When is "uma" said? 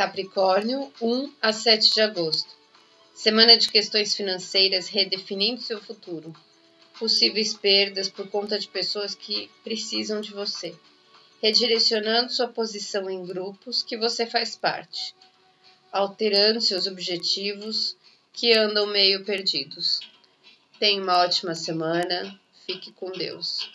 21.02-21.18